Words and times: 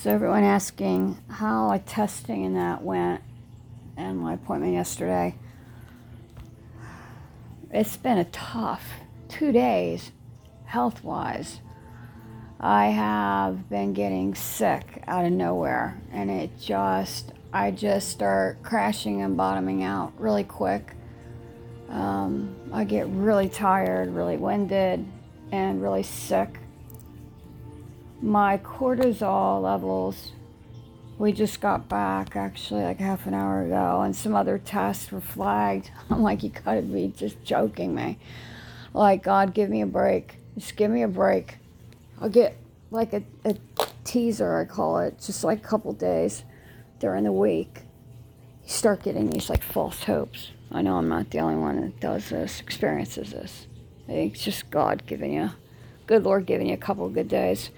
So 0.00 0.12
everyone 0.12 0.44
asking 0.44 1.18
how 1.28 1.66
my 1.66 1.78
testing 1.78 2.46
and 2.46 2.54
that 2.54 2.84
went 2.84 3.20
and 3.96 4.16
my 4.16 4.34
appointment 4.34 4.72
yesterday. 4.72 5.34
It's 7.72 7.96
been 7.96 8.18
a 8.18 8.24
tough 8.26 8.84
two 9.28 9.50
days 9.50 10.12
health 10.66 11.02
wise. 11.02 11.58
I 12.60 12.90
have 12.90 13.68
been 13.68 13.92
getting 13.92 14.36
sick 14.36 15.02
out 15.08 15.24
of 15.24 15.32
nowhere 15.32 16.00
and 16.12 16.30
it 16.30 16.56
just 16.60 17.32
I 17.52 17.72
just 17.72 18.08
start 18.08 18.62
crashing 18.62 19.22
and 19.22 19.36
bottoming 19.36 19.82
out 19.82 20.12
really 20.16 20.44
quick. 20.44 20.92
Um, 21.88 22.54
I 22.72 22.84
get 22.84 23.08
really 23.08 23.48
tired, 23.48 24.10
really 24.10 24.36
winded, 24.36 25.04
and 25.50 25.82
really 25.82 26.04
sick 26.04 26.56
my 28.20 28.58
cortisol 28.58 29.62
levels 29.62 30.32
we 31.18 31.32
just 31.32 31.60
got 31.60 31.88
back 31.88 32.36
actually 32.36 32.82
like 32.82 32.98
half 32.98 33.26
an 33.26 33.34
hour 33.34 33.62
ago 33.62 34.02
and 34.02 34.14
some 34.14 34.34
other 34.34 34.56
tests 34.58 35.10
were 35.10 35.20
flagged. 35.20 35.90
I'm 36.10 36.22
like 36.22 36.42
you 36.42 36.50
gotta 36.50 36.82
be 36.82 37.12
just 37.16 37.42
joking 37.42 37.94
me. 37.94 38.18
Like 38.94 39.24
god 39.24 39.52
give 39.52 39.68
me 39.68 39.82
a 39.82 39.86
break. 39.86 40.36
Just 40.56 40.76
give 40.76 40.90
me 40.90 41.02
a 41.02 41.08
break. 41.08 41.58
I'll 42.20 42.28
get 42.28 42.56
like 42.90 43.12
a, 43.12 43.22
a 43.44 43.56
teaser 44.02 44.56
i 44.56 44.64
call 44.64 44.98
it 44.98 45.20
just 45.20 45.44
like 45.44 45.58
a 45.58 45.68
couple 45.68 45.92
days 45.92 46.44
during 47.00 47.24
the 47.24 47.32
week. 47.32 47.82
You 48.64 48.70
start 48.70 49.02
getting 49.02 49.30
these 49.30 49.50
like 49.50 49.62
false 49.62 50.04
hopes. 50.04 50.52
I 50.70 50.82
know 50.82 50.96
i'm 50.96 51.08
not 51.08 51.30
the 51.30 51.40
only 51.40 51.56
one 51.56 51.80
that 51.80 52.00
does 52.00 52.30
this 52.30 52.60
experiences 52.60 53.32
this. 53.32 53.66
It's 54.06 54.42
just 54.42 54.70
god 54.70 55.02
giving 55.06 55.32
you 55.32 55.50
good 56.06 56.22
lord 56.24 56.46
giving 56.46 56.68
you 56.68 56.74
a 56.74 56.78
couple 56.78 57.08
good 57.10 57.28
days 57.28 57.70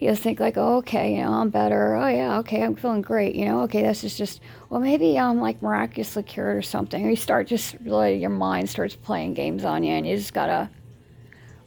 you 0.00 0.08
just 0.08 0.22
think 0.22 0.40
like, 0.40 0.56
oh, 0.56 0.78
okay, 0.78 1.16
you 1.16 1.22
know, 1.22 1.32
I'm 1.34 1.50
better. 1.50 1.94
Oh 1.94 2.08
yeah, 2.08 2.38
okay, 2.38 2.62
I'm 2.62 2.74
feeling 2.74 3.02
great. 3.02 3.34
You 3.34 3.44
know, 3.44 3.60
okay, 3.64 3.82
this 3.82 4.02
is 4.02 4.16
just 4.16 4.40
well, 4.70 4.80
maybe 4.80 5.18
I'm 5.18 5.40
like 5.40 5.60
miraculously 5.60 6.22
cured 6.22 6.56
or 6.56 6.62
something. 6.62 7.04
You 7.04 7.16
start 7.16 7.46
just 7.46 7.76
really 7.84 8.16
your 8.16 8.30
mind 8.30 8.70
starts 8.70 8.96
playing 8.96 9.34
games 9.34 9.62
on 9.62 9.84
you, 9.84 9.92
and 9.92 10.06
you 10.06 10.16
just 10.16 10.32
gotta 10.32 10.70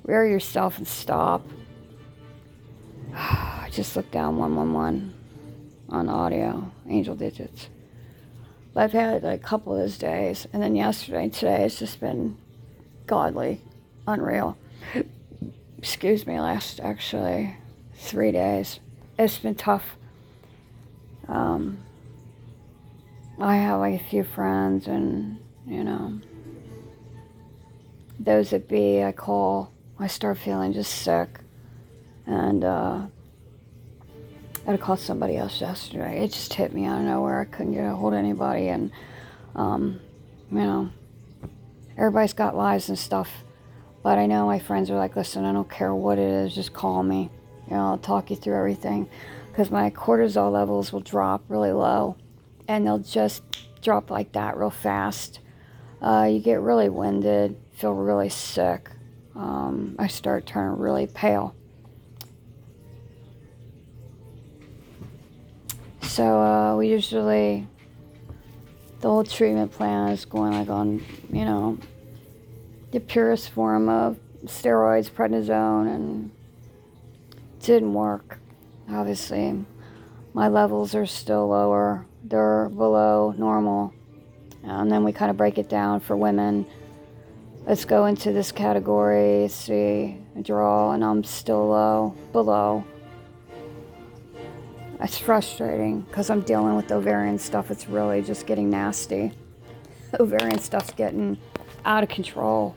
rear 0.03 0.25
yourself 0.25 0.80
and 0.80 0.88
stop. 0.88 1.45
just 3.72 3.95
look 3.95 4.09
down 4.09 4.38
one 4.38 4.56
one 4.56 4.73
one 4.73 5.14
on 5.90 6.09
audio, 6.09 6.72
angel 6.90 7.16
digits. 7.16 7.70
But 8.73 8.86
I've 8.86 8.94
had 8.94 9.22
like 9.22 9.42
a 9.42 9.44
couple 9.44 9.73
of 9.73 9.80
those 9.80 10.00
days, 10.00 10.47
and 10.52 10.64
then 10.64 10.75
yesterday, 10.75 11.25
and 11.25 11.34
today, 11.34 11.66
it's 11.66 11.78
just 11.78 12.00
been 12.00 12.36
godly, 13.06 13.62
unreal. 14.08 14.58
Excuse 15.78 16.25
me, 16.25 16.40
last 16.40 16.80
actually 16.80 17.58
three 18.04 18.32
days. 18.32 18.80
It's 19.18 19.38
been 19.38 19.56
tough. 19.56 19.96
Um, 21.28 21.80
I 23.40 23.56
have 23.56 23.80
like 23.80 24.00
a 24.00 24.04
few 24.04 24.23
friends, 24.23 24.88
and 24.88 25.40
you 25.66 25.84
know, 25.84 26.20
those 28.20 28.52
that 28.52 28.68
be, 28.68 29.04
I 29.04 29.12
call. 29.12 29.72
I 30.00 30.08
start 30.08 30.38
feeling 30.38 30.74
just 30.74 30.94
sick, 30.94 31.40
and 32.26 32.64
uh, 32.64 33.02
I 34.66 34.66
had 34.66 34.72
to 34.74 34.78
call 34.78 34.98
somebody 34.98 35.38
else 35.38 35.62
yesterday. 35.62 36.24
It 36.24 36.31
just 36.31 36.54
hit 36.54 36.74
me 36.74 36.86
out 36.86 37.00
of 37.00 37.06
nowhere. 37.06 37.42
I 37.42 37.46
couldn't 37.46 37.74
get 37.74 37.86
a 37.86 37.96
hold 37.96 38.14
of 38.14 38.20
anybody, 38.20 38.68
and 38.68 38.92
um, 39.56 40.00
you 40.52 40.58
know, 40.58 40.90
everybody's 41.98 42.34
got 42.34 42.56
lives 42.56 42.90
and 42.90 43.00
stuff. 43.00 43.30
But 44.04 44.18
I 44.18 44.26
know 44.26 44.46
my 44.46 44.59
friends 44.59 44.90
are 44.90 44.98
like, 44.98 45.16
listen, 45.16 45.46
I 45.46 45.54
don't 45.54 45.70
care 45.70 45.96
what 45.96 46.20
it 46.20 46.30
is, 46.30 46.54
just 46.54 46.74
call 46.74 47.04
me. 47.04 47.30
Know, 47.74 47.88
I'll 47.88 47.98
talk 47.98 48.30
you 48.30 48.36
through 48.36 48.56
everything 48.56 49.10
because 49.50 49.72
my 49.72 49.90
cortisol 49.90 50.52
levels 50.52 50.94
will 50.94 51.00
drop 51.00 51.44
really 51.48 51.72
low 51.72 52.16
and 52.68 52.86
they'll 52.86 53.00
just 53.00 53.42
drop 53.82 54.12
like 54.12 54.32
that 54.34 54.58
real 54.58 54.70
fast. 54.70 55.40
Uh, 56.00 56.30
you 56.32 56.40
get 56.40 56.62
really 56.62 56.88
winded, 56.90 57.56
feel 57.72 57.94
really 57.94 58.30
sick. 58.30 58.92
Um, 59.36 59.96
I 59.97 60.06
start 60.06 60.46
turning 60.46 60.78
really 60.78 61.08
pale. 61.08 61.56
So 66.02 66.24
uh, 66.24 66.76
we 66.76 66.90
usually, 66.90 67.68
the 69.00 69.09
whole 69.09 69.24
treatment 69.24 69.72
plan 69.72 70.09
is 70.09 70.26
going 70.26 70.53
like 70.53 70.70
on, 70.70 71.03
you 71.31 71.44
know, 71.44 71.80
the 72.92 73.00
purest 73.00 73.50
form 73.50 73.90
of 73.90 74.20
steroids, 74.46 75.09
prednisone, 75.09 75.88
and 75.88 76.30
didn't 77.63 77.94
work. 77.94 78.40
Obviously, 78.90 79.66
my 80.34 80.50
levels 80.50 80.94
are 80.94 81.06
still 81.06 81.47
lower, 81.47 82.06
they're 82.24 82.69
below 82.69 83.34
normal. 83.38 83.94
And 84.63 84.91
then 84.91 85.03
we 85.03 85.12
kind 85.12 85.31
of 85.31 85.38
break 85.38 85.57
it 85.57 85.69
down 85.69 86.00
for 86.00 86.16
women. 86.16 86.66
Let's 87.66 87.85
go 87.85 88.06
into 88.06 88.31
this 88.31 88.52
category, 88.52 89.47
see, 89.47 90.18
draw, 90.41 90.91
and 90.91 91.03
I'm 91.03 91.23
still 91.23 91.68
low, 91.68 92.16
below. 92.31 92.85
It's 95.02 95.18
frustrating 95.18 96.02
because 96.02 96.29
I'm 96.29 96.41
dealing 96.41 96.75
with 96.75 96.91
ovarian 96.91 97.40
stuff. 97.40 97.72
It's 97.72 97.88
really 97.88 98.22
just 98.22 98.46
getting 98.46 98.69
nasty. 98.69 99.31
Ovarian 100.19 100.59
stuff's 100.59 100.94
getting 100.94 101.38
out 101.85 102.03
of 102.03 102.09
control. 102.09 102.75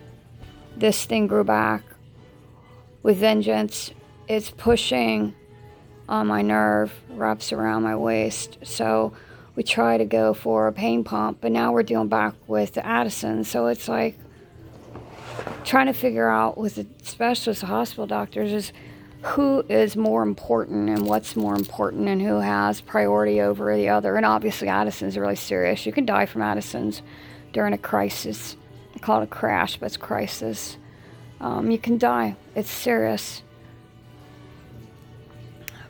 This 0.77 1.05
thing 1.05 1.27
grew 1.27 1.45
back 1.45 1.83
with 3.03 3.19
vengeance 3.19 3.93
it's 4.29 4.51
pushing 4.51 5.35
on 6.09 6.27
my 6.27 6.43
nerve, 6.43 6.93
wraps 7.11 7.53
around 7.53 7.83
my 7.83 7.97
waist. 7.97 8.59
So 8.63 9.13
we 9.55 9.63
try 9.63 9.99
to 9.99 10.05
go 10.05 10.35
for 10.35 10.69
a 10.69 10.73
pain 10.73 11.05
pump, 11.05 11.39
but 11.41 11.53
now 11.53 11.73
we're 11.73 11.83
dealing 11.83 12.09
back 12.09 12.35
with 12.47 12.75
the 12.75 12.87
Addison. 12.87 13.45
So 13.45 13.67
it's 13.67 13.89
like 13.89 14.19
trying 15.65 15.87
to 15.87 15.93
figure 15.93 16.29
out 16.29 16.57
with 16.57 16.77
the 16.77 16.87
specialists, 17.03 17.63
the 17.63 17.67
hospital 17.67 18.07
doctors, 18.07 18.53
is 18.53 18.73
who 19.23 19.65
is 19.69 19.97
more 19.97 20.23
important 20.23 20.89
and 20.89 21.07
what's 21.07 21.35
more 21.35 21.57
important 21.57 22.07
and 22.09 22.23
who 22.23 22.37
has 22.37 22.81
priority 22.81 23.41
over 23.41 23.75
the 23.75 23.89
other. 23.89 24.17
And 24.17 24.25
obviously, 24.25 24.69
Addison's 24.69 25.17
really 25.19 25.37
serious. 25.37 25.87
You 25.87 25.93
can 25.93 26.07
die 26.07 26.27
from 26.27 26.43
Addison's 26.43 27.03
during 27.53 27.73
a 27.73 27.79
crisis. 27.79 28.57
They 28.93 29.01
call 29.01 29.21
it 29.21 29.25
a 29.25 29.27
crash, 29.27 29.79
but 29.79 29.87
it's 29.87 29.97
crisis. 29.97 30.77
Um, 31.41 31.71
you 31.71 31.79
can 31.79 31.99
die. 31.99 32.37
It's 32.55 32.71
serious. 32.71 33.43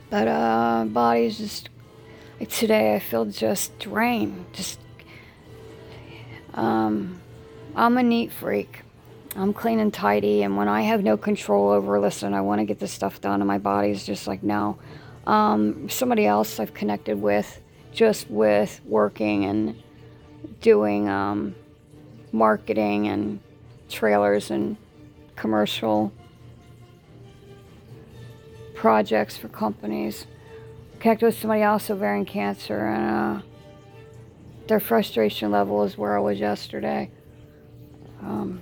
But 0.09 0.27
uh, 0.27 0.85
body's 0.87 1.37
just 1.37 1.69
like 2.39 2.49
today. 2.49 2.95
I 2.95 2.99
feel 2.99 3.25
just 3.25 3.77
drained. 3.79 4.45
Just 4.53 4.79
um, 6.53 7.21
I'm 7.75 7.97
a 7.97 8.03
neat 8.03 8.31
freak. 8.31 8.81
I'm 9.35 9.53
clean 9.53 9.79
and 9.79 9.93
tidy, 9.93 10.41
and 10.41 10.57
when 10.57 10.67
I 10.67 10.81
have 10.81 11.03
no 11.03 11.15
control 11.15 11.69
over, 11.69 11.99
listen, 11.99 12.33
I 12.33 12.41
want 12.41 12.59
to 12.59 12.65
get 12.65 12.79
this 12.79 12.91
stuff 12.91 13.21
done, 13.21 13.41
and 13.41 13.47
my 13.47 13.59
body's 13.59 14.03
just 14.03 14.25
like 14.25 14.41
no. 14.41 14.79
Um, 15.27 15.89
somebody 15.89 16.25
else 16.25 16.59
I've 16.59 16.73
connected 16.73 17.21
with, 17.21 17.61
just 17.91 18.29
with 18.31 18.81
working 18.85 19.45
and 19.45 19.83
doing 20.61 21.07
um, 21.07 21.53
marketing 22.31 23.09
and 23.09 23.39
trailers 23.89 24.49
and 24.49 24.77
commercial 25.35 26.11
projects 28.77 29.35
for 29.35 29.49
companies. 29.49 30.27
Connected 30.99 31.25
with 31.25 31.39
somebody 31.39 31.63
else 31.63 31.89
ovarian 31.89 32.25
cancer, 32.25 32.87
and 32.87 33.41
uh, 33.41 33.45
their 34.67 34.79
frustration 34.79 35.51
level 35.51 35.83
is 35.83 35.97
where 35.97 36.15
I 36.15 36.21
was 36.21 36.39
yesterday. 36.39 37.11
Um, 38.21 38.61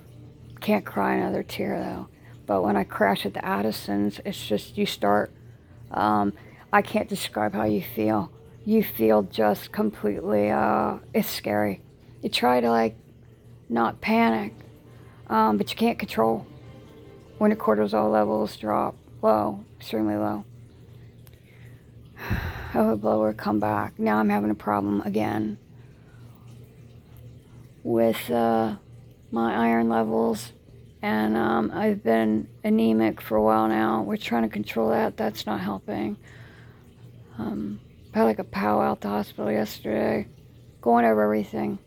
can't 0.59 0.85
cry 0.85 1.15
another 1.15 1.43
tear 1.43 1.79
though. 1.79 2.07
But 2.45 2.63
when 2.63 2.75
I 2.75 2.83
crash 2.83 3.25
at 3.25 3.33
the 3.33 3.45
Addisons, 3.45 4.19
it's 4.25 4.45
just 4.45 4.77
you 4.77 4.85
start. 4.85 5.31
Um, 5.91 6.33
I 6.71 6.81
can't 6.81 7.09
describe 7.09 7.53
how 7.53 7.63
you 7.65 7.81
feel. 7.81 8.31
You 8.65 8.83
feel 8.83 9.23
just 9.23 9.71
completely. 9.71 10.49
Uh, 10.49 10.97
it's 11.13 11.29
scary. 11.29 11.81
You 12.21 12.29
try 12.29 12.61
to 12.61 12.69
like 12.69 12.95
not 13.69 14.01
panic, 14.01 14.53
um, 15.27 15.57
but 15.57 15.71
you 15.71 15.77
can't 15.77 15.99
control 15.99 16.45
when 17.37 17.49
the 17.49 17.55
cortisol 17.55 18.11
levels 18.11 18.55
drop 18.57 18.95
low, 19.25 19.65
extremely 19.79 20.15
low. 20.15 20.45
I 22.73 22.81
would 22.81 23.01
blower 23.01 23.33
come 23.33 23.59
back. 23.59 23.97
Now 23.97 24.17
I'm 24.17 24.29
having 24.29 24.51
a 24.51 24.55
problem 24.55 25.01
again 25.01 25.57
with 27.83 28.29
uh, 28.29 28.75
my 29.31 29.55
iron 29.55 29.89
levels, 29.89 30.53
and 31.01 31.35
um, 31.35 31.71
I've 31.73 32.03
been 32.03 32.47
anemic 32.63 33.19
for 33.19 33.35
a 33.35 33.41
while 33.41 33.67
now. 33.67 34.03
We're 34.03 34.17
trying 34.17 34.43
to 34.43 34.49
control 34.49 34.89
that. 34.89 35.17
That's 35.17 35.47
not 35.47 35.59
helping. 35.59 36.17
Um, 37.39 37.79
had 38.13 38.23
like 38.25 38.39
a 38.39 38.43
powwow 38.43 38.91
at 38.91 39.01
the 39.01 39.09
hospital 39.09 39.51
yesterday, 39.51 40.27
going 40.81 41.03
over 41.03 41.23
everything. 41.23 41.79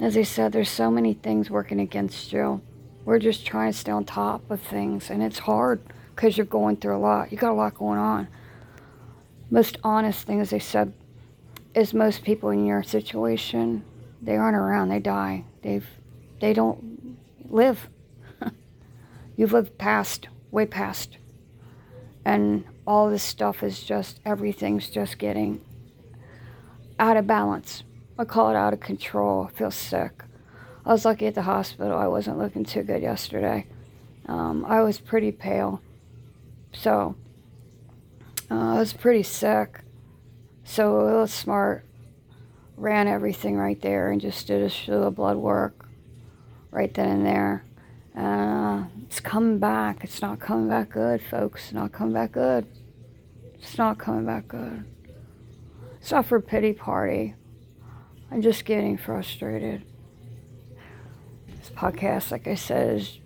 As 0.00 0.18
I 0.18 0.22
said, 0.22 0.52
there's 0.52 0.68
so 0.68 0.90
many 0.90 1.14
things 1.14 1.48
working 1.48 1.80
against 1.80 2.30
you. 2.30 2.60
We're 3.06 3.18
just 3.18 3.46
trying 3.46 3.72
to 3.72 3.78
stay 3.78 3.90
on 3.90 4.04
top 4.04 4.50
of 4.50 4.60
things, 4.60 5.08
and 5.08 5.22
it's 5.22 5.38
hard 5.38 5.80
because 6.14 6.36
you're 6.36 6.46
going 6.46 6.76
through 6.76 6.96
a 6.96 6.98
lot. 6.98 7.32
You 7.32 7.38
got 7.38 7.52
a 7.52 7.54
lot 7.54 7.74
going 7.74 7.98
on. 7.98 8.28
most 9.50 9.78
honest 9.84 10.26
thing, 10.26 10.40
as 10.40 10.50
they 10.50 10.58
said, 10.58 10.92
is 11.74 11.94
most 11.94 12.22
people 12.22 12.50
in 12.50 12.66
your 12.66 12.82
situation, 12.82 13.84
they 14.20 14.36
aren't 14.36 14.56
around. 14.56 14.88
They 14.88 15.00
die. 15.00 15.44
They've, 15.62 15.86
they 16.40 16.52
don't 16.52 17.18
live. 17.48 17.88
You've 19.36 19.52
lived 19.52 19.78
past, 19.78 20.28
way 20.50 20.66
past. 20.66 21.16
And 22.24 22.64
all 22.86 23.10
this 23.10 23.22
stuff 23.22 23.62
is 23.62 23.82
just, 23.82 24.20
everything's 24.24 24.88
just 24.88 25.18
getting 25.18 25.60
out 26.98 27.16
of 27.16 27.26
balance. 27.26 27.84
I 28.18 28.24
call 28.24 28.50
it 28.50 28.56
out 28.56 28.72
of 28.72 28.80
control. 28.80 29.48
I 29.48 29.56
feel 29.56 29.70
sick. 29.70 30.22
I 30.84 30.92
was 30.92 31.04
lucky 31.04 31.26
at 31.26 31.34
the 31.34 31.42
hospital. 31.42 31.96
I 31.96 32.06
wasn't 32.06 32.38
looking 32.38 32.64
too 32.64 32.82
good 32.82 33.02
yesterday. 33.02 33.66
Um, 34.26 34.64
I 34.66 34.82
was 34.82 34.98
pretty 34.98 35.32
pale. 35.32 35.80
So, 36.72 37.16
uh, 38.50 38.74
I 38.74 38.78
was 38.78 38.92
pretty 38.92 39.22
sick. 39.22 39.80
So, 40.64 41.00
a 41.00 41.04
little 41.04 41.26
smart. 41.26 41.86
Ran 42.76 43.06
everything 43.06 43.56
right 43.56 43.80
there 43.80 44.10
and 44.10 44.20
just 44.20 44.46
did 44.46 44.62
a 44.62 44.70
slew 44.70 45.02
of 45.02 45.14
blood 45.14 45.36
work 45.36 45.88
right 46.70 46.92
then 46.92 47.08
and 47.08 47.26
there. 47.26 47.64
Uh, 48.16 48.84
it's 49.04 49.20
coming 49.20 49.58
back. 49.58 50.02
It's 50.02 50.20
not 50.20 50.40
coming 50.40 50.68
back 50.68 50.90
good, 50.90 51.22
folks. 51.22 51.64
It's 51.64 51.72
not 51.72 51.92
coming 51.92 52.14
back 52.14 52.32
good. 52.32 52.66
It's 53.54 53.78
not 53.78 53.98
coming 53.98 54.26
back 54.26 54.48
good. 54.48 54.84
It's 56.00 56.10
not 56.10 56.26
for 56.26 56.40
pity 56.40 56.72
party. 56.72 57.34
I'm 58.30 58.42
just 58.42 58.64
getting 58.64 58.96
frustrated. 58.96 59.84
This 61.46 61.70
podcast, 61.70 62.32
like 62.32 62.48
I 62.48 62.54
said, 62.54 62.96
is 62.96 63.18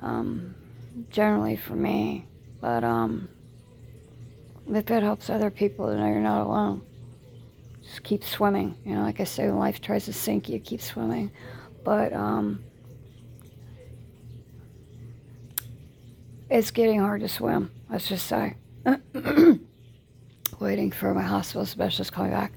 um, 0.00 0.54
generally 1.10 1.56
for 1.56 1.74
me. 1.74 2.26
But 2.62 2.84
um, 2.84 3.28
if 4.68 4.88
it 4.88 5.02
helps 5.02 5.28
other 5.28 5.50
people, 5.50 5.88
to 5.88 5.96
know 5.96 6.06
you're 6.06 6.20
not 6.20 6.46
alone. 6.46 6.82
Just 7.82 8.04
keep 8.04 8.22
swimming. 8.22 8.76
You 8.84 8.94
know, 8.94 9.02
like 9.02 9.18
I 9.20 9.24
say, 9.24 9.46
when 9.46 9.58
life 9.58 9.80
tries 9.80 10.04
to 10.04 10.12
sink 10.12 10.48
you, 10.48 10.60
keep 10.60 10.80
swimming. 10.80 11.32
But 11.84 12.12
um, 12.12 12.62
it's 16.48 16.70
getting 16.70 17.00
hard 17.00 17.22
to 17.22 17.28
swim, 17.28 17.72
let's 17.90 18.06
just 18.06 18.28
say. 18.28 18.54
Waiting 20.60 20.92
for 20.92 21.12
my 21.12 21.22
hospital 21.22 21.66
specialist 21.66 22.12
coming 22.12 22.30
back. 22.30 22.52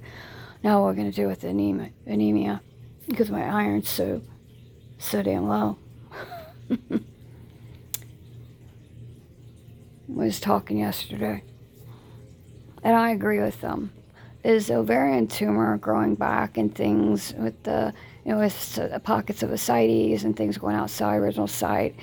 Now 0.64 0.82
what 0.82 0.90
we're 0.90 0.94
going 0.94 1.12
to 1.12 1.16
do 1.16 1.28
with 1.28 1.44
anemia, 1.44 1.90
anemia 2.06 2.62
because 3.08 3.32
my 3.32 3.44
iron's 3.44 3.90
so, 3.90 4.22
so 5.00 5.24
damn 5.24 5.48
low. 5.48 5.80
was 10.16 10.40
talking 10.40 10.80
yesterday, 10.80 11.44
and 12.84 12.96
I 12.96 13.12
agree 13.12 13.40
with 13.40 13.62
them. 13.62 13.92
Is 14.44 14.70
ovarian 14.70 15.28
tumor 15.28 15.78
growing 15.78 16.14
back 16.16 16.58
and 16.58 16.74
things 16.74 17.34
with 17.36 17.64
the, 17.64 17.94
you 18.24 18.32
know, 18.32 18.38
with 18.38 19.02
pockets 19.04 19.42
of 19.42 19.52
ascites 19.52 20.24
and 20.24 20.38
things 20.38 20.58
going 20.58 20.76
outside 20.76 21.16
original 21.16 21.48
site 21.48 21.96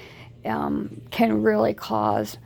um, 0.44 1.00
can 1.10 1.42
really 1.42 1.74
cause 1.74 2.38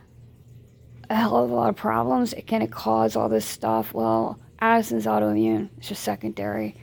a 1.09 1.15
hell 1.15 1.37
of 1.37 1.51
a 1.51 1.55
lot 1.55 1.69
of 1.71 1.77
problems. 1.77 2.33
It 2.33 2.47
can 2.47 2.63
it 2.63 2.71
cause 2.71 3.17
all 3.17 3.29
this 3.29 3.47
stuff? 3.47 3.95
Well, 3.95 4.39
Addison's 4.61 5.07
autoimmune. 5.07 5.71
It's 5.79 5.89
just 5.89 6.03
secondary. 6.03 6.77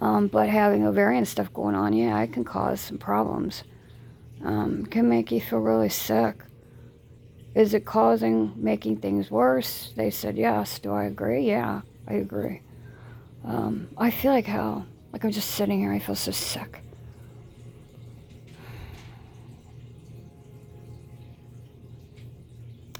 Um, 0.00 0.28
but 0.28 0.48
having 0.48 0.86
ovarian 0.86 1.24
stuff 1.24 1.52
going 1.52 1.74
on, 1.74 1.92
yeah, 1.92 2.20
it 2.22 2.32
can 2.32 2.44
cause 2.44 2.80
some 2.80 2.98
problems. 2.98 3.64
Um, 4.44 4.86
can 4.86 5.08
make 5.08 5.32
you 5.32 5.40
feel 5.40 5.58
really 5.58 5.88
sick. 5.88 6.36
Is 7.58 7.74
it 7.74 7.84
causing, 7.84 8.52
making 8.54 8.98
things 8.98 9.32
worse? 9.32 9.92
They 9.96 10.10
said 10.10 10.38
yes. 10.38 10.78
Do 10.78 10.92
I 10.92 11.06
agree? 11.06 11.44
Yeah, 11.44 11.80
I 12.06 12.14
agree. 12.14 12.60
Um, 13.44 13.88
I 13.98 14.12
feel 14.12 14.30
like 14.30 14.46
hell. 14.46 14.86
Like 15.12 15.24
I'm 15.24 15.32
just 15.32 15.50
sitting 15.50 15.80
here. 15.80 15.92
I 15.92 15.98
feel 15.98 16.14
so 16.14 16.30
sick. 16.30 16.84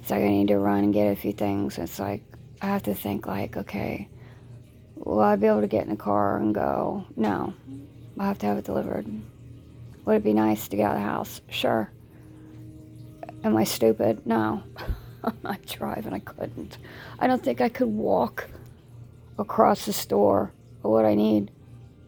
It's 0.01 0.11
like 0.11 0.25
I 0.25 0.29
need 0.29 0.49
to 0.49 0.59
run 0.59 0.83
and 0.83 0.93
get 0.93 1.13
a 1.13 1.15
few 1.15 1.33
things. 1.33 1.79
It's 1.79 2.01
like 2.01 2.25
I 2.61 2.67
have 2.67 2.83
to 2.83 2.95
think 2.95 3.29
like, 3.29 3.57
okay, 3.57 4.09
will 4.97 5.21
I 5.21 5.37
be 5.37 5.47
able 5.47 5.61
to 5.61 5.69
get 5.69 5.85
in 5.85 5.91
the 5.91 5.97
car 5.97 6.37
and 6.39 6.53
go? 6.53 7.07
No. 7.15 7.55
I 8.19 8.27
have 8.27 8.39
to 8.39 8.47
have 8.47 8.59
it 8.59 8.65
delivered. 8.65 9.07
Would 10.05 10.17
it 10.17 10.25
be 10.25 10.33
nice 10.33 10.67
to 10.67 10.77
get 10.77 10.91
out 10.91 10.97
of 10.97 11.03
the 11.03 11.09
house? 11.09 11.43
Sure. 11.49 11.93
Am 13.45 13.57
I 13.57 13.65
stupid? 13.65 14.27
No. 14.27 14.63
I 15.45 15.57
tried 15.67 16.05
and 16.05 16.15
I 16.15 16.21
couldn't. 16.21 16.79
I 17.19 17.27
don't 17.27 17.43
think 17.43 17.61
I 17.61 17.69
could 17.69 17.89
walk 17.89 18.49
across 19.39 19.87
the 19.87 19.93
store 19.93 20.53
for 20.83 20.91
what 20.91 21.05
I 21.05 21.15
need. 21.15 21.51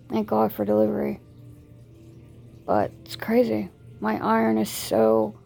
Thank 0.09 0.29
God 0.29 0.53
for 0.53 0.65
delivery. 0.65 1.21
But 2.67 2.93
it's 3.05 3.17
crazy. 3.17 3.69
My 4.01 4.19
iron 4.25 4.59
is 4.59 4.71
so. 4.71 5.37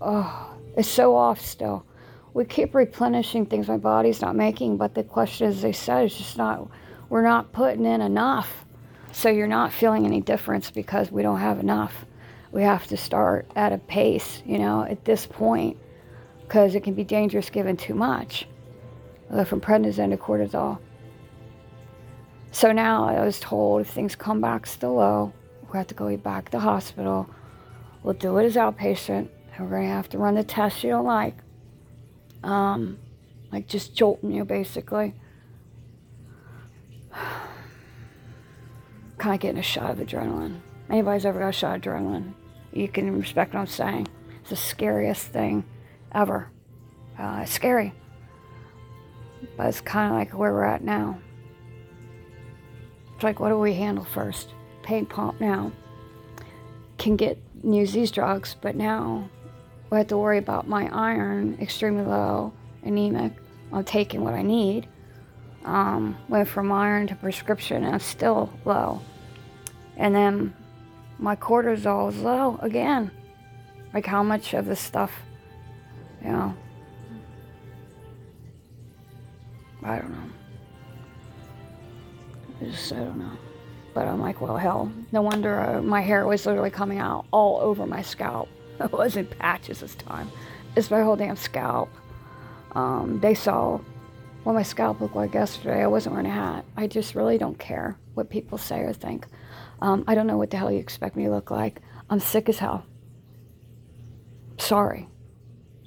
Oh, 0.00 0.56
is 0.76 0.88
so 0.88 1.14
off 1.14 1.40
still. 1.40 1.84
We 2.32 2.44
keep 2.44 2.74
replenishing 2.74 3.46
things 3.46 3.68
my 3.68 3.76
body's 3.76 4.20
not 4.20 4.36
making, 4.36 4.76
but 4.76 4.94
the 4.94 5.02
question, 5.02 5.48
as 5.48 5.62
they 5.62 5.72
said, 5.72 6.04
is 6.04 6.16
just 6.16 6.38
not, 6.38 6.68
we're 7.08 7.22
not 7.22 7.52
putting 7.52 7.84
in 7.84 8.00
enough. 8.00 8.64
So 9.12 9.28
you're 9.28 9.48
not 9.48 9.72
feeling 9.72 10.06
any 10.06 10.20
difference 10.20 10.70
because 10.70 11.10
we 11.10 11.22
don't 11.22 11.40
have 11.40 11.58
enough. 11.58 12.06
We 12.52 12.62
have 12.62 12.86
to 12.88 12.96
start 12.96 13.46
at 13.54 13.72
a 13.72 13.78
pace, 13.78 14.42
you 14.44 14.58
know, 14.58 14.82
at 14.82 15.04
this 15.04 15.26
point, 15.26 15.76
because 16.42 16.74
it 16.74 16.82
can 16.82 16.94
be 16.94 17.04
dangerous 17.04 17.50
given 17.50 17.76
too 17.76 17.94
much, 17.94 18.46
from 19.46 19.60
prednisone 19.60 20.10
to 20.10 20.16
cortisol. 20.16 20.78
So 22.52 22.72
now 22.72 23.08
I 23.08 23.24
was 23.24 23.38
told 23.38 23.82
if 23.82 23.90
things 23.90 24.16
come 24.16 24.40
back 24.40 24.66
still 24.66 24.94
low, 24.94 25.32
we 25.72 25.78
have 25.78 25.86
to 25.86 25.94
go 25.94 26.16
back 26.16 26.46
to 26.46 26.52
the 26.52 26.60
hospital. 26.60 27.30
We'll 28.02 28.14
do 28.14 28.36
it 28.38 28.44
as 28.44 28.56
outpatient 28.56 29.28
we're 29.60 29.68
going 29.68 29.82
to 29.82 29.88
have 29.88 30.08
to 30.10 30.18
run 30.18 30.34
the 30.34 30.44
tests 30.44 30.82
you 30.82 30.90
don't 30.90 31.04
like. 31.04 31.36
Um, 32.42 32.98
like 33.52 33.66
just 33.66 33.94
jolting 33.94 34.32
you, 34.32 34.44
basically. 34.44 35.14
kind 39.18 39.34
of 39.34 39.40
getting 39.40 39.58
a 39.58 39.62
shot 39.62 39.90
of 39.90 39.98
adrenaline. 39.98 40.60
Anybody's 40.88 41.26
ever 41.26 41.40
got 41.40 41.48
a 41.48 41.52
shot 41.52 41.76
of 41.76 41.82
adrenaline, 41.82 42.32
you 42.72 42.88
can 42.88 43.18
respect 43.18 43.54
what 43.54 43.60
I'm 43.60 43.66
saying. 43.66 44.08
It's 44.40 44.50
the 44.50 44.56
scariest 44.56 45.26
thing 45.26 45.64
ever. 46.12 46.50
Uh, 47.18 47.40
it's 47.42 47.52
scary. 47.52 47.92
But 49.56 49.68
it's 49.68 49.80
kind 49.80 50.12
of 50.12 50.18
like 50.18 50.38
where 50.38 50.52
we're 50.52 50.64
at 50.64 50.82
now. 50.82 51.18
It's 53.14 53.24
like, 53.24 53.40
what 53.40 53.50
do 53.50 53.58
we 53.58 53.74
handle 53.74 54.04
first? 54.04 54.54
Pain 54.82 55.06
pump 55.06 55.40
now. 55.40 55.72
Can 56.98 57.16
get 57.16 57.38
use 57.62 57.92
these 57.92 58.10
drugs, 58.10 58.56
but 58.60 58.76
now 58.76 59.28
I 59.92 59.98
have 59.98 60.06
to 60.08 60.18
worry 60.18 60.38
about 60.38 60.68
my 60.68 60.88
iron 60.92 61.58
extremely 61.60 62.04
low, 62.04 62.52
anemic. 62.82 63.32
I'm 63.72 63.84
taking 63.84 64.22
what 64.22 64.34
I 64.34 64.42
need. 64.42 64.88
Um, 65.64 66.16
went 66.28 66.48
from 66.48 66.72
iron 66.72 67.06
to 67.08 67.14
prescription 67.14 67.84
and 67.84 67.94
I'm 67.94 68.00
still 68.00 68.50
low. 68.64 69.02
And 69.96 70.14
then 70.14 70.54
my 71.20 71.36
cortisol 71.36 72.08
is 72.08 72.18
low 72.18 72.58
again. 72.62 73.10
Like 73.92 74.06
how 74.06 74.22
much 74.22 74.54
of 74.54 74.66
this 74.66 74.80
stuff, 74.80 75.12
you 76.24 76.30
know, 76.30 76.54
I 79.82 79.98
don't 79.98 80.10
know. 80.10 80.30
I 82.60 82.64
just, 82.64 82.92
I 82.92 82.96
don't 82.96 83.18
know. 83.18 83.32
But 83.92 84.06
I'm 84.06 84.20
like, 84.20 84.40
well, 84.40 84.56
hell, 84.56 84.92
no 85.12 85.22
wonder 85.22 85.60
uh, 85.60 85.82
my 85.82 86.00
hair 86.00 86.26
was 86.26 86.46
literally 86.46 86.70
coming 86.70 86.98
out 86.98 87.26
all 87.32 87.60
over 87.60 87.86
my 87.86 88.02
scalp. 88.02 88.48
it 88.80 88.92
wasn't 88.92 89.30
patches 89.38 89.80
this 89.80 89.94
time. 89.96 90.30
It's 90.76 90.90
my 90.90 91.02
whole 91.02 91.16
damn 91.16 91.36
scalp. 91.36 91.90
Um, 92.72 93.18
they 93.20 93.34
saw 93.34 93.80
what 94.44 94.54
my 94.54 94.62
scalp 94.62 95.00
looked 95.00 95.16
like 95.16 95.34
yesterday. 95.34 95.82
I 95.82 95.86
wasn't 95.86 96.14
wearing 96.14 96.30
a 96.30 96.34
hat. 96.34 96.64
I 96.76 96.86
just 96.86 97.14
really 97.14 97.36
don't 97.36 97.58
care 97.58 97.98
what 98.14 98.30
people 98.30 98.56
say 98.56 98.80
or 98.80 98.92
think. 98.92 99.26
Um, 99.80 100.04
I 100.06 100.14
don't 100.14 100.26
know 100.26 100.36
what 100.36 100.50
the 100.50 100.56
hell 100.56 100.70
you 100.70 100.78
expect 100.78 101.16
me 101.16 101.24
to 101.24 101.30
look 101.30 101.50
like. 101.50 101.80
I'm 102.08 102.20
sick 102.20 102.48
as 102.48 102.58
hell. 102.58 102.84
Sorry. 104.58 105.08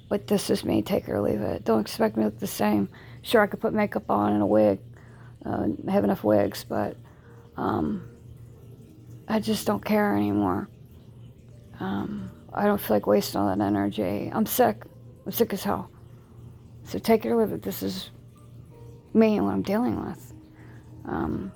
But 0.08 0.26
this 0.26 0.50
is 0.50 0.64
me. 0.64 0.82
Take 0.82 1.08
it 1.08 1.10
or 1.10 1.20
leave 1.20 1.40
it. 1.40 1.64
Don't 1.64 1.80
expect 1.80 2.16
me 2.16 2.22
to 2.22 2.26
look 2.28 2.38
the 2.38 2.46
same. 2.46 2.88
Sure, 3.22 3.42
I 3.42 3.46
could 3.46 3.60
put 3.60 3.72
makeup 3.72 4.10
on 4.10 4.32
and 4.32 4.42
a 4.42 4.46
wig. 4.46 4.80
Uh, 5.44 5.68
I 5.86 5.90
have 5.90 6.04
enough 6.04 6.24
wigs, 6.24 6.64
but 6.64 6.96
um, 7.56 8.08
I 9.28 9.40
just 9.40 9.66
don't 9.66 9.84
care 9.84 10.16
anymore. 10.16 10.68
Um, 11.80 12.30
I 12.52 12.66
don't 12.66 12.80
feel 12.80 12.96
like 12.96 13.06
wasting 13.06 13.40
all 13.40 13.54
that 13.54 13.62
energy. 13.62 14.30
I'm 14.32 14.46
sick. 14.46 14.82
I'm 15.26 15.32
sick 15.32 15.52
as 15.52 15.64
hell. 15.64 15.90
So 16.84 16.98
take 16.98 17.24
it 17.24 17.30
or 17.30 17.36
leave 17.36 17.52
it. 17.52 17.62
This 17.62 17.82
is 17.82 18.10
me 19.12 19.36
and 19.36 19.46
what 19.46 19.52
I'm 19.52 19.62
dealing 19.62 20.04
with. 20.04 20.32
Um, 21.06 21.52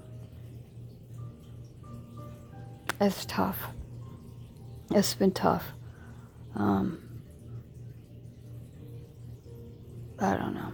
it's 3.00 3.24
tough. 3.24 3.58
It's 4.90 5.14
been 5.14 5.32
tough. 5.32 5.64
Um, 6.54 6.98
I 10.18 10.36
don't 10.36 10.54
know. 10.54 10.72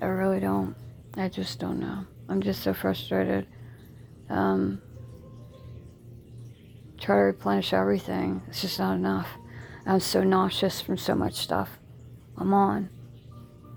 I 0.00 0.06
really 0.06 0.40
don't. 0.40 0.74
I 1.16 1.28
just 1.28 1.58
don't 1.58 1.80
know. 1.80 2.04
I'm 2.28 2.40
just 2.40 2.62
so 2.62 2.72
frustrated. 2.72 3.46
Um, 4.28 4.80
try 6.98 7.16
to 7.16 7.22
replenish 7.22 7.72
everything. 7.72 8.42
It's 8.48 8.62
just 8.62 8.78
not 8.78 8.94
enough. 8.94 9.28
I'm 9.84 10.00
so 10.00 10.24
nauseous 10.24 10.80
from 10.80 10.98
so 10.98 11.14
much 11.14 11.34
stuff 11.34 11.78
I'm 12.36 12.52
on. 12.52 12.90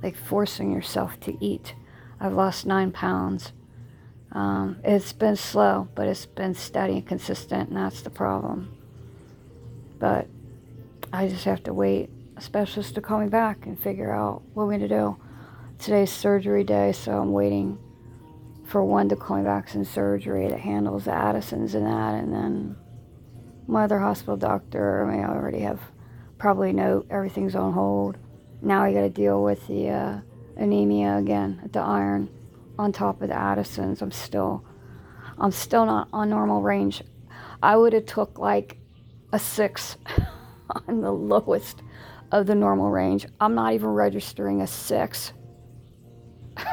Like 0.01 0.15
forcing 0.15 0.71
yourself 0.71 1.19
to 1.21 1.37
eat. 1.43 1.75
I've 2.19 2.33
lost 2.33 2.65
nine 2.65 2.91
pounds. 2.91 3.53
Um, 4.31 4.79
it's 4.83 5.11
been 5.13 5.35
slow, 5.35 5.87
but 5.95 6.07
it's 6.07 6.25
been 6.25 6.53
steady 6.53 6.93
and 6.93 7.07
consistent, 7.07 7.69
and 7.69 7.77
that's 7.77 8.01
the 8.01 8.09
problem. 8.09 8.75
But 9.97 10.27
I 11.11 11.27
just 11.27 11.45
have 11.45 11.63
to 11.63 11.73
wait 11.73 12.09
a 12.37 12.41
specialist 12.41 12.95
to 12.95 13.01
call 13.01 13.19
me 13.19 13.27
back 13.27 13.65
and 13.65 13.79
figure 13.79 14.13
out 14.13 14.43
what 14.53 14.67
we're 14.67 14.77
going 14.77 14.87
to 14.87 14.87
do. 14.87 15.17
Today's 15.79 16.11
surgery 16.11 16.63
day, 16.63 16.91
so 16.91 17.19
I'm 17.19 17.31
waiting 17.31 17.79
for 18.65 18.83
one 18.83 19.09
to 19.09 19.15
call 19.15 19.37
me 19.37 19.43
back 19.43 19.73
in 19.73 19.83
surgery 19.83 20.47
that 20.47 20.59
handles 20.59 21.05
the 21.05 21.11
Addisons 21.11 21.73
and 21.73 21.85
that, 21.87 22.15
and 22.15 22.31
then 22.31 22.75
my 23.67 23.83
other 23.83 23.99
hospital 23.99 24.37
doctor, 24.37 25.05
I 25.05 25.11
mean, 25.15 25.23
I 25.23 25.29
already 25.29 25.59
have 25.59 25.79
probably 26.37 26.71
know 26.71 27.05
everything's 27.09 27.55
on 27.55 27.73
hold. 27.73 28.17
Now 28.61 28.83
I 28.83 28.93
got 28.93 29.01
to 29.01 29.09
deal 29.09 29.43
with 29.43 29.67
the 29.67 29.89
uh, 29.89 30.19
anemia 30.57 31.17
again, 31.17 31.69
the 31.71 31.79
iron 31.79 32.29
on 32.79 32.91
top 32.93 33.21
of 33.21 33.27
the 33.27 33.35
Addisons. 33.35 34.01
I'm 34.01 34.11
still, 34.11 34.63
I'm 35.37 35.51
still 35.51 35.85
not 35.85 36.07
on 36.13 36.29
normal 36.29 36.61
range. 36.61 37.03
I 37.61 37.75
would 37.75 37.91
have 37.91 38.05
took 38.05 38.39
like 38.39 38.77
a 39.33 39.37
six 39.37 39.97
on 40.87 41.01
the 41.01 41.11
lowest 41.11 41.83
of 42.31 42.47
the 42.47 42.55
normal 42.55 42.89
range. 42.89 43.25
I'm 43.41 43.53
not 43.53 43.73
even 43.73 43.89
registering 43.89 44.61
a 44.61 44.67
six. 44.67 45.33
I 46.57 46.63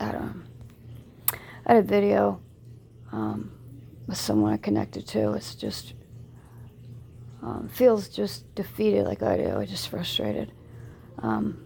don't. 0.00 0.42
I 1.66 1.74
had 1.74 1.84
a 1.84 1.86
video 1.86 2.40
um, 3.12 3.52
with 4.06 4.16
someone 4.16 4.54
I 4.54 4.56
connected 4.56 5.06
to. 5.08 5.34
It's 5.34 5.54
just 5.54 5.92
um, 7.46 7.68
feels 7.68 8.08
just 8.08 8.52
defeated 8.56 9.06
like 9.06 9.22
I 9.22 9.36
do. 9.36 9.64
Just 9.66 9.88
frustrated. 9.88 10.50
Um, 11.18 11.62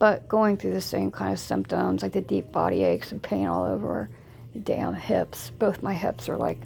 but 0.00 0.26
going 0.26 0.56
through 0.56 0.72
the 0.72 0.80
same 0.80 1.12
kind 1.12 1.32
of 1.32 1.38
symptoms, 1.38 2.02
like 2.02 2.12
the 2.12 2.20
deep 2.20 2.50
body 2.50 2.82
aches 2.82 3.12
and 3.12 3.22
pain 3.22 3.46
all 3.46 3.64
over 3.64 4.10
the 4.52 4.58
damn 4.58 4.94
hips. 4.94 5.50
Both 5.50 5.84
my 5.84 5.94
hips 5.94 6.28
are 6.28 6.36
like, 6.36 6.58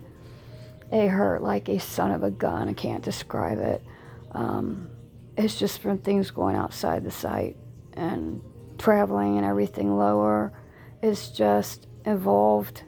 they 0.91 1.09
hurt 1.09 1.43
like 1.43 1.69
a 1.69 1.79
son 1.79 2.11
of 2.11 2.23
a 2.23 2.31
gun. 2.31 2.71
I 2.71 2.73
can't 2.73 3.05
describe 3.05 3.59
it. 3.59 3.85
Um, 4.33 4.89
it's 5.37 5.59
just 5.59 5.81
from 5.81 5.99
things 5.99 6.31
going 6.31 6.57
outside 6.57 7.05
the 7.05 7.11
site 7.11 7.59
and 7.93 8.41
traveling 8.79 9.37
and 9.37 9.45
everything 9.45 9.95
lower. 9.95 10.55
It's 11.03 11.29
just 11.29 11.87
involved 12.07 12.83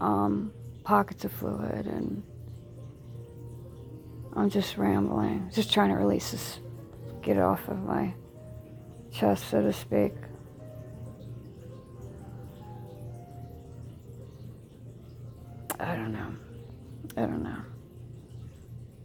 um, 0.00 0.52
pockets 0.82 1.24
of 1.24 1.30
fluid 1.30 1.86
and 1.86 2.24
I'm 4.36 4.50
just 4.50 4.76
rambling, 4.76 5.50
just 5.54 5.72
trying 5.72 5.90
to 5.90 5.96
release 5.96 6.32
this, 6.32 6.58
get 7.22 7.36
it 7.36 7.42
off 7.42 7.68
of 7.68 7.82
my 7.84 8.12
chest, 9.12 9.48
so 9.48 9.62
to 9.62 9.72
speak. 9.72 10.12
I 15.78 15.96
don't 15.96 16.12
know. 16.12 16.34
I 17.16 17.20
don't 17.20 17.42
know. 17.42 17.62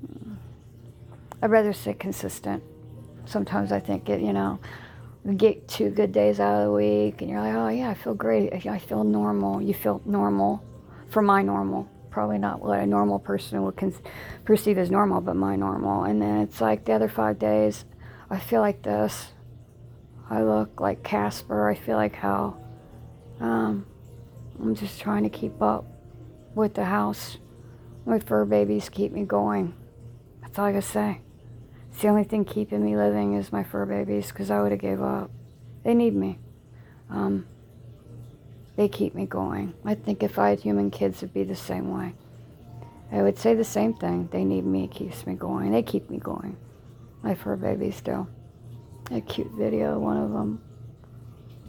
Hmm. 0.07 0.33
I'd 1.41 1.51
rather 1.51 1.73
stay 1.73 1.93
consistent. 1.93 2.63
Sometimes 3.25 3.71
I 3.71 3.79
think 3.79 4.09
it, 4.09 4.21
you 4.21 4.33
know, 4.33 4.59
get 5.37 5.67
two 5.67 5.89
good 5.89 6.11
days 6.11 6.39
out 6.39 6.59
of 6.59 6.65
the 6.65 6.71
week 6.71 7.21
and 7.21 7.29
you're 7.29 7.39
like, 7.39 7.53
oh 7.53 7.67
yeah, 7.67 7.89
I 7.89 7.93
feel 7.93 8.15
great. 8.15 8.65
I 8.65 8.79
feel 8.79 9.03
normal. 9.03 9.61
You 9.61 9.73
feel 9.73 10.01
normal 10.05 10.63
for 11.09 11.21
my 11.21 11.41
normal. 11.41 11.87
Probably 12.09 12.37
not 12.37 12.61
what 12.61 12.79
a 12.79 12.85
normal 12.85 13.19
person 13.19 13.63
would 13.63 13.77
con- 13.77 13.93
perceive 14.45 14.77
as 14.77 14.89
normal, 14.89 15.21
but 15.21 15.35
my 15.35 15.55
normal. 15.55 16.03
And 16.03 16.21
then 16.21 16.39
it's 16.39 16.61
like 16.61 16.85
the 16.85 16.93
other 16.93 17.09
five 17.09 17.39
days, 17.39 17.85
I 18.29 18.39
feel 18.39 18.61
like 18.61 18.81
this. 18.81 19.33
I 20.29 20.43
look 20.43 20.79
like 20.79 21.03
Casper. 21.03 21.69
I 21.69 21.75
feel 21.75 21.97
like 21.97 22.15
hell. 22.15 22.61
Um, 23.39 23.85
I'm 24.59 24.75
just 24.75 24.99
trying 24.99 25.23
to 25.23 25.29
keep 25.29 25.61
up 25.61 25.85
with 26.55 26.73
the 26.75 26.85
house. 26.85 27.37
My 28.05 28.19
fur 28.19 28.45
babies 28.45 28.89
keep 28.89 29.11
me 29.11 29.23
going. 29.23 29.73
That's 30.41 30.57
all 30.59 30.65
I 30.65 30.71
gotta 30.71 30.81
say. 30.81 31.21
It's 31.91 32.01
the 32.01 32.09
only 32.09 32.23
thing 32.23 32.45
keeping 32.45 32.83
me 32.83 32.95
living 32.95 33.33
is 33.33 33.51
my 33.51 33.63
fur 33.63 33.85
babies 33.85 34.27
because 34.27 34.51
I 34.51 34.61
would 34.61 34.71
have 34.71 34.81
gave 34.81 35.01
up. 35.01 35.31
They 35.83 35.93
need 35.93 36.15
me. 36.15 36.39
Um, 37.09 37.47
they 38.79 38.87
keep 38.87 39.13
me 39.13 39.25
going. 39.25 39.73
I 39.83 39.93
think 39.93 40.23
if 40.23 40.39
I 40.39 40.51
had 40.51 40.61
human 40.61 40.89
kids, 40.89 41.17
it'd 41.17 41.33
be 41.33 41.43
the 41.43 41.53
same 41.53 41.91
way. 41.91 42.13
I 43.11 43.21
would 43.21 43.37
say 43.37 43.53
the 43.53 43.65
same 43.65 43.93
thing. 43.93 44.29
They 44.31 44.45
need 44.45 44.65
me, 44.65 44.85
it 44.85 44.91
keeps 44.91 45.27
me 45.27 45.33
going. 45.33 45.71
They 45.71 45.83
keep 45.83 46.09
me 46.09 46.17
going. 46.17 46.55
My 47.21 47.35
fur 47.35 47.57
babies 47.57 47.99
do. 47.99 48.25
A 49.11 49.19
cute 49.19 49.51
video, 49.51 49.99
one 49.99 50.15
of 50.15 50.31
them 50.31 50.61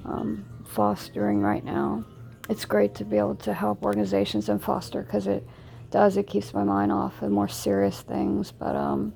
um, 0.04 0.44
fostering 0.64 1.40
right 1.40 1.64
now. 1.64 2.04
It's 2.48 2.64
great 2.64 2.94
to 2.94 3.04
be 3.04 3.18
able 3.18 3.34
to 3.36 3.54
help 3.54 3.84
organizations 3.84 4.48
and 4.48 4.62
foster 4.62 5.02
because 5.02 5.26
it 5.26 5.44
does. 5.90 6.16
It 6.16 6.28
keeps 6.28 6.54
my 6.54 6.62
mind 6.62 6.92
off 6.92 7.20
of 7.22 7.32
more 7.32 7.48
serious 7.48 8.02
things. 8.02 8.52
But, 8.52 8.76
um, 8.76 9.12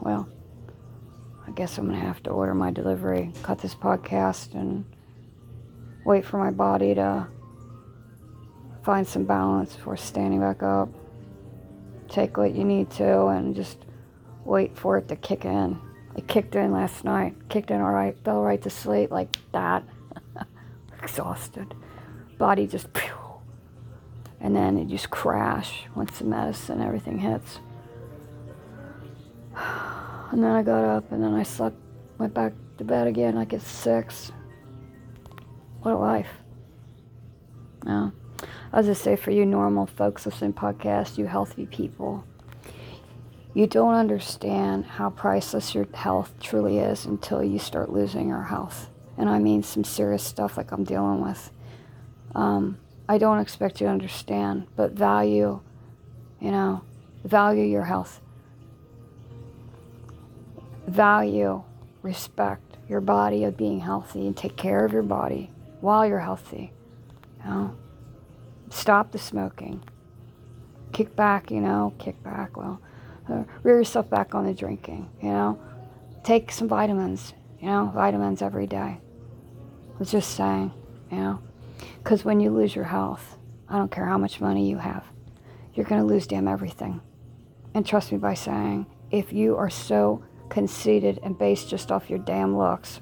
well, 0.00 0.26
I 0.30 0.35
guess 1.56 1.78
I'm 1.78 1.86
going 1.86 1.98
to 1.98 2.06
have 2.06 2.22
to 2.24 2.30
order 2.30 2.54
my 2.54 2.70
delivery, 2.70 3.32
cut 3.42 3.58
this 3.60 3.74
podcast, 3.74 4.52
and 4.52 4.84
wait 6.04 6.26
for 6.26 6.36
my 6.36 6.50
body 6.50 6.94
to 6.94 7.26
find 8.84 9.08
some 9.08 9.24
balance 9.24 9.74
before 9.74 9.96
standing 9.96 10.38
back 10.38 10.62
up. 10.62 10.90
Take 12.10 12.36
what 12.36 12.54
you 12.54 12.62
need 12.62 12.90
to 12.92 13.28
and 13.28 13.56
just 13.56 13.78
wait 14.44 14.76
for 14.76 14.98
it 14.98 15.08
to 15.08 15.16
kick 15.16 15.46
in. 15.46 15.80
It 16.14 16.28
kicked 16.28 16.54
in 16.54 16.72
last 16.72 17.04
night. 17.04 17.34
Kicked 17.48 17.70
in 17.70 17.80
all 17.80 17.90
right. 17.90 18.14
Fell 18.22 18.42
right 18.42 18.60
to 18.60 18.70
sleep 18.70 19.10
like 19.10 19.34
that. 19.52 19.82
Exhausted. 21.02 21.74
Body 22.36 22.66
just, 22.66 22.88
and 24.40 24.54
then 24.54 24.76
it 24.76 24.88
just 24.88 25.08
crash 25.08 25.84
once 25.94 26.18
the 26.18 26.24
medicine, 26.24 26.82
everything 26.82 27.18
hits. 27.18 27.60
And 30.30 30.42
then 30.42 30.50
I 30.50 30.62
got 30.62 30.84
up 30.84 31.12
and 31.12 31.22
then 31.22 31.34
I 31.34 31.42
slept, 31.42 31.76
went 32.18 32.34
back 32.34 32.52
to 32.78 32.84
bed 32.84 33.06
again 33.06 33.36
like 33.36 33.52
it's 33.52 33.68
six. 33.68 34.32
What 35.82 35.94
a 35.94 35.98
life. 35.98 36.30
Yeah. 37.86 38.10
I 38.72 38.82
just 38.82 39.02
say 39.02 39.16
for 39.16 39.30
you 39.30 39.46
normal 39.46 39.86
folks 39.86 40.26
listening 40.26 40.52
podcast, 40.52 41.16
you 41.16 41.26
healthy 41.26 41.66
people, 41.66 42.24
you 43.54 43.66
don't 43.66 43.94
understand 43.94 44.84
how 44.84 45.10
priceless 45.10 45.74
your 45.74 45.86
health 45.94 46.34
truly 46.40 46.78
is 46.78 47.06
until 47.06 47.42
you 47.42 47.58
start 47.58 47.90
losing 47.90 48.28
your 48.28 48.42
health. 48.42 48.90
And 49.16 49.30
I 49.30 49.38
mean 49.38 49.62
some 49.62 49.84
serious 49.84 50.24
stuff 50.24 50.56
like 50.56 50.72
I'm 50.72 50.84
dealing 50.84 51.22
with. 51.22 51.50
Um, 52.34 52.78
I 53.08 53.18
don't 53.18 53.38
expect 53.38 53.80
you 53.80 53.86
to 53.86 53.92
understand, 53.92 54.66
but 54.74 54.92
value, 54.92 55.60
you 56.40 56.50
know, 56.50 56.82
value 57.24 57.64
your 57.64 57.84
health 57.84 58.20
value, 60.86 61.62
respect 62.02 62.76
your 62.88 63.00
body 63.00 63.44
of 63.44 63.56
being 63.56 63.80
healthy 63.80 64.26
and 64.26 64.36
take 64.36 64.56
care 64.56 64.84
of 64.84 64.92
your 64.92 65.02
body 65.02 65.50
while 65.80 66.06
you're 66.06 66.20
healthy. 66.20 66.72
You 67.44 67.50
know? 67.50 67.76
Stop 68.70 69.12
the 69.12 69.18
smoking. 69.18 69.82
Kick 70.92 71.14
back, 71.16 71.50
you 71.50 71.60
know, 71.60 71.94
kick 71.98 72.22
back. 72.22 72.56
Well, 72.56 72.80
uh, 73.28 73.44
rear 73.62 73.76
yourself 73.76 74.08
back 74.08 74.34
on 74.34 74.46
the 74.46 74.54
drinking, 74.54 75.08
you 75.20 75.30
know. 75.30 75.58
Take 76.22 76.50
some 76.50 76.68
vitamins, 76.68 77.34
you 77.60 77.66
know, 77.66 77.90
vitamins 77.94 78.42
every 78.42 78.66
day. 78.66 78.98
I 78.98 79.98
was 79.98 80.10
just 80.10 80.36
saying, 80.36 80.72
you 81.10 81.18
know, 81.18 81.42
because 82.02 82.24
when 82.24 82.40
you 82.40 82.50
lose 82.50 82.74
your 82.74 82.84
health, 82.84 83.36
I 83.68 83.78
don't 83.78 83.90
care 83.90 84.06
how 84.06 84.18
much 84.18 84.40
money 84.40 84.68
you 84.68 84.78
have, 84.78 85.04
you're 85.74 85.86
going 85.86 86.00
to 86.00 86.06
lose 86.06 86.26
damn 86.26 86.48
everything. 86.48 87.00
And 87.74 87.84
trust 87.84 88.12
me 88.12 88.18
by 88.18 88.34
saying, 88.34 88.86
if 89.10 89.32
you 89.32 89.56
are 89.56 89.70
so 89.70 90.24
conceited 90.48 91.18
and 91.22 91.38
based 91.38 91.68
just 91.68 91.90
off 91.90 92.10
your 92.10 92.18
damn 92.18 92.56
looks. 92.56 93.00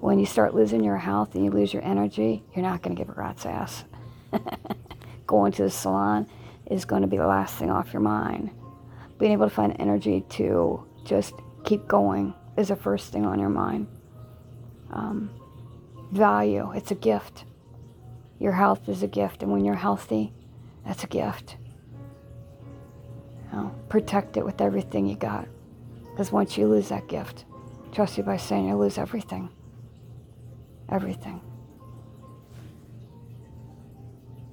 When 0.00 0.18
you 0.18 0.26
start 0.26 0.54
losing 0.54 0.82
your 0.82 0.96
health 0.96 1.34
and 1.34 1.44
you 1.44 1.50
lose 1.50 1.72
your 1.74 1.84
energy, 1.84 2.42
you're 2.54 2.64
not 2.64 2.82
going 2.82 2.96
to 2.96 3.00
give 3.00 3.10
a 3.10 3.18
rat's 3.18 3.44
ass. 3.44 3.84
Going 5.26 5.52
to 5.52 5.64
the 5.64 5.70
salon 5.70 6.26
is 6.70 6.84
going 6.84 7.02
to 7.02 7.08
be 7.08 7.18
the 7.18 7.26
last 7.26 7.56
thing 7.56 7.70
off 7.70 7.92
your 7.92 8.00
mind. 8.00 8.50
Being 9.18 9.32
able 9.32 9.48
to 9.48 9.54
find 9.54 9.76
energy 9.78 10.24
to 10.30 10.84
just 11.04 11.34
keep 11.64 11.86
going 11.86 12.34
is 12.56 12.68
the 12.68 12.76
first 12.76 13.12
thing 13.12 13.26
on 13.26 13.38
your 13.38 13.48
mind. 13.48 13.86
Um, 14.90 15.30
value, 16.12 16.72
it's 16.72 16.90
a 16.90 16.94
gift. 16.94 17.44
Your 18.38 18.52
health 18.52 18.88
is 18.88 19.02
a 19.02 19.06
gift, 19.06 19.42
and 19.42 19.52
when 19.52 19.64
you're 19.64 19.74
healthy, 19.74 20.32
that's 20.86 21.04
a 21.04 21.08
gift. 21.08 21.56
Protect 23.88 24.36
it 24.36 24.44
with 24.44 24.60
everything 24.60 25.06
you 25.06 25.16
got. 25.16 25.48
Because 26.10 26.32
once 26.32 26.56
you 26.56 26.66
lose 26.66 26.88
that 26.88 27.08
gift, 27.08 27.44
trust 27.92 28.18
me 28.18 28.24
by 28.24 28.36
saying 28.36 28.68
you 28.68 28.76
lose 28.76 28.98
everything. 28.98 29.50
Everything. 30.88 31.40